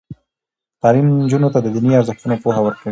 تعلیم 0.81 1.07
نجونو 1.23 1.51
ته 1.53 1.59
د 1.61 1.67
دیني 1.75 1.91
ارزښتونو 1.99 2.35
پوهه 2.43 2.61
ورکوي. 2.63 2.79